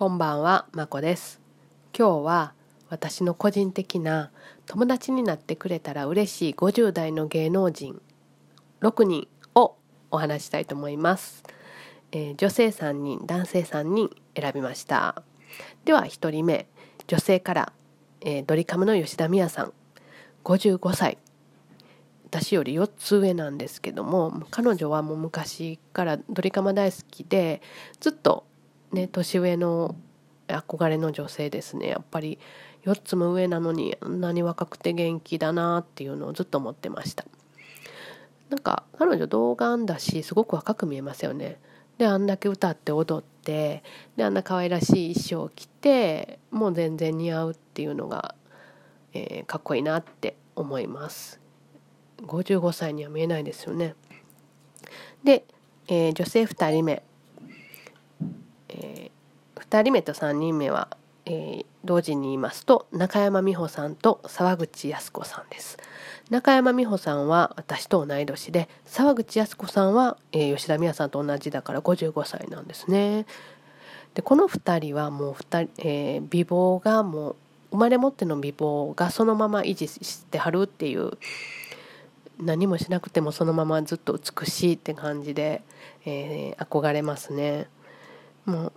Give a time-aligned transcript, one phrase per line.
[0.00, 1.42] こんばんは、まこです。
[1.94, 2.54] 今日は
[2.88, 4.30] 私の個人的な
[4.64, 8.00] 友達になってくれたら嬉しい50代の芸能人
[8.80, 9.76] 6人を
[10.10, 11.42] お話したいと思います。
[12.12, 15.22] えー女性3人、男性3人選びました。
[15.84, 16.66] では1人目、
[17.06, 17.72] 女性から、
[18.22, 19.74] えードリカムの吉田美也さん、
[20.44, 21.18] 55歳。
[22.24, 27.60] 私より4つ上なんですけども彼女はもう昔からドリカム大好きで
[27.98, 28.46] ずっと
[28.92, 29.96] ね年上の
[30.48, 31.88] 憧れの女性ですね。
[31.88, 32.38] やっぱり
[32.84, 37.24] 4つも上なのにあんなに若くて元気だなっていうのをずっと思ってました。
[38.48, 41.60] なんか彼女童顔だしすごく若く見えますよね。
[41.98, 43.82] であんだけ歌って踊って
[44.16, 48.34] であんな可愛らしい衣装を着てもう全然似合うっていうのが、
[49.12, 51.40] えーかっこいいなって思います。
[52.22, 53.94] 55歳には見えないですよね。
[55.22, 55.44] で、
[55.88, 57.02] えー女性2人目。
[58.70, 59.10] え
[59.56, 60.88] 2人目と3人目は、
[61.26, 65.78] えー同時に言いますと中山美穂さんと沢口靖子さんです
[66.28, 73.24] 中山美穂さんは私と同い年で沢口靖子さんは、えー吉田美也さんと同じだから55歳なんですね
[74.12, 77.36] でこの2人はもう2人、えー美貌がもう
[77.70, 81.12] 生まれ持っての美貌がそのまま維持してはるっていう
[82.38, 85.62] 何もしなくてもそのままずっと美しいって感じで、
[86.04, 87.68] えー憧れますね。
[88.50, 88.72] もう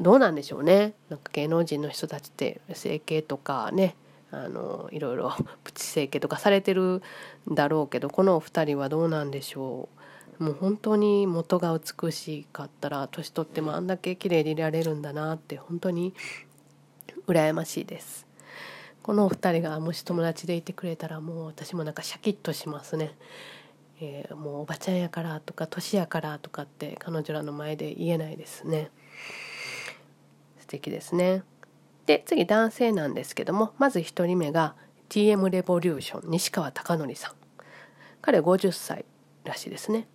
[0.00, 3.96] どうなんでしょうねなんか芸能人の人たちって整形とかね
[4.30, 7.02] あのいろいろプチ整形とかされてる
[7.50, 9.88] んだろうけどこのお二人はどうなんでしょ
[10.40, 16.12] うもう本当に元が美しかったら年取ってもあんだけ綺麗でいられるんだなって本当に
[17.28, 18.26] 羨ましいです。
[19.02, 23.12] このお二人がもし友達でいてくれたらもう私もなんかシャキッとしますね。
[24.00, 28.90] えーもうおばちゃんやからとか年やからとかって彼女らの前で言えないですね。
[30.58, 31.42] 素敵ですね。
[32.06, 34.74] で次男性なんですけどもまず1人目が
[35.08, 37.32] TM レボリューション西川貴教さん
[38.20, 39.04] 彼50歳
[39.44, 40.08] らしいですね。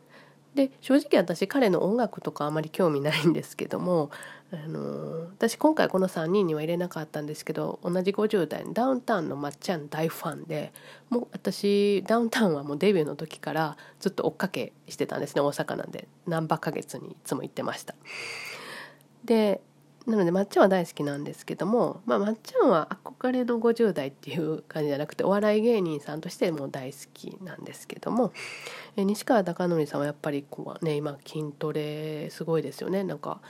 [0.59, 4.12] で正直私彼の音楽とかあまり興味ないんですけども、
[4.52, 10.74] あの私今回この3人には入れなかったんですけど同じ50代のダウンタウンのまっちゃん大ファンで
[11.09, 17.96] もう私ダウンタウンはもうデビューの時からずっと追っかけしてたんですね大阪なんで何ばか月にいつも行ってました。
[19.24, 19.62] で
[20.06, 28.34] なのでまっちゃんは大好きなんですけども、まあ、まっちゃんは憧れの50代っていう感じじゃなくてお笑い芸人さんとしても大好きなんですけども
[28.96, 33.42] え西川貴教さんはやっぱりこうね今筋トレすごいですよねなんか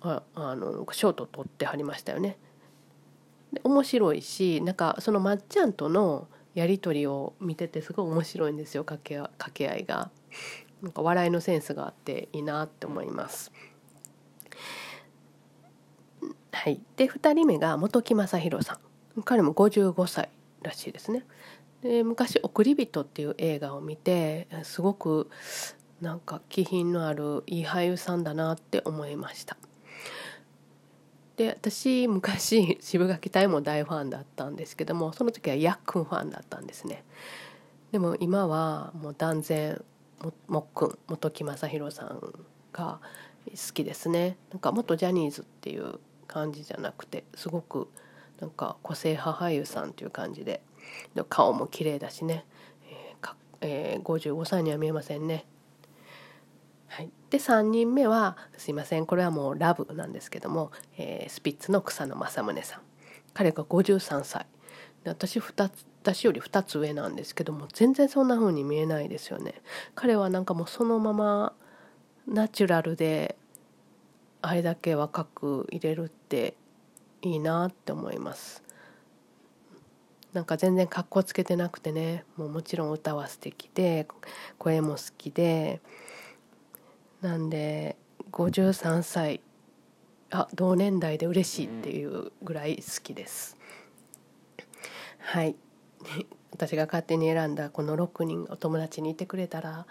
[0.00, 2.38] ああのショート取ってはりましたよね。
[3.52, 10.10] で面白いしなんかそのまっちゃんとのやり取りを見ててすごい面白いんですよ掛け掛け合いが。
[10.82, 13.50] なんか笑いのセンスがあっていいなって思います。
[16.58, 18.80] はい、で2人目が本木雅弘さ
[19.16, 20.28] ん彼も55歳
[20.62, 21.24] らしいですね。
[21.82, 25.30] で昔「送り人」っていう映画を見てすごく
[26.00, 29.56] なんか気品のあるいい俳優さんだなって思いました。
[31.36, 37.04] で私昔渋垣隊も大ファンだったんですけどもその時はヤックンファンだったんですね。
[37.92, 39.80] でも今はもう断然
[40.20, 42.98] ももっくん本木雅弘さんが
[43.46, 44.36] 好きですね。
[44.50, 47.88] なんか元ジャニーズっていう感じじゃなくてすごく
[48.40, 50.62] なんか個性派俳優さんという感じで
[51.28, 52.44] 顔も綺麗だしね、
[52.88, 55.44] えーかえー55歳には見えませんね。
[56.86, 62.80] はい、で3人目はすいませんこれはもうラブなんですけども、えースピッツの草野正宗さん。
[63.34, 64.46] 彼が53歳
[65.04, 69.60] で私2つ私より2つ上なんですけども全然そんな風に見えないですよね。
[69.94, 71.52] 彼はなんかもうそのまま
[72.26, 73.36] ナチュラルで
[74.40, 76.54] あれだけ若く入れるって
[77.22, 78.62] いいなって思います。
[80.32, 82.24] なんか全然かっこつけてなくてね。
[82.36, 84.06] もうもちろん歌は素敵で
[84.58, 85.80] 声も好きで。
[87.20, 87.96] なんで
[88.30, 89.40] 53歳
[90.30, 93.56] あ同年代で嬉しいっていうぐらい好きです。
[95.18, 95.56] はい。
[96.52, 99.86] 私が勝手に選んだこの6人お友達にいてくれたら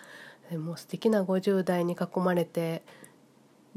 [0.51, 2.81] もう素敵な50代に囲まれて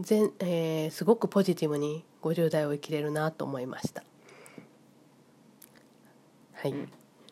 [0.00, 4.02] 全、えーすごくポジティブに50代を生きれるなと思いました。
[6.54, 6.74] はい。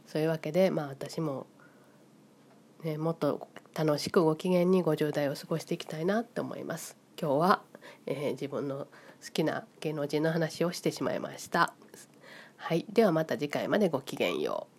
[0.06, 1.46] そういうわけでまあ私も、
[2.84, 6.96] ね、もっと楽しくご機嫌に50代を過ごしていきたいなと思います。
[7.20, 7.62] 今日は、
[8.06, 8.86] えー自分の
[9.24, 11.74] 好きな芸能人の話をしてしまいました。
[12.56, 12.86] はい。
[12.88, 14.77] ではまた次回までごきげんよう